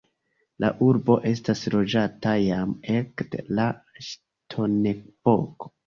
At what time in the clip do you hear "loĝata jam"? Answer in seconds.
1.75-2.73